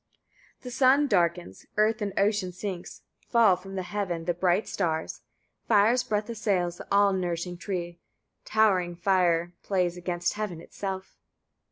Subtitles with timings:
[0.61, 0.63] 56.
[0.63, 5.21] The sun darkens, earth in ocean sinks, fall from heaven the bright stars,
[5.67, 7.99] fire's breath assails the all nourishing tree,
[8.43, 11.19] towering fire plays against heaven itself.